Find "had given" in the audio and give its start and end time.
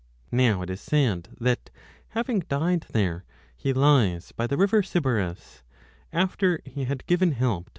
6.85-7.33